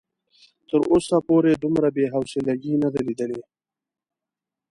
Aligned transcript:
تر 0.69 0.81
اوسه 0.91 1.17
پورې 1.27 1.51
دومره 1.63 1.87
بې 1.95 2.05
حوصلګي 2.13 2.73
نه 2.83 2.89
ده 2.93 2.99
ليدلې. 3.07 3.41